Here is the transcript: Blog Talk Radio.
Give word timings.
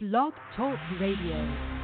Blog 0.00 0.32
Talk 0.54 0.78
Radio. 1.00 1.77